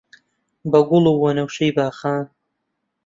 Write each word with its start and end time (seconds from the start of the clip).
بە 0.71 0.79
گوڵ 0.89 1.03
و 1.11 1.13
وەنەوشەی 1.23 1.75
باغان 1.77 2.23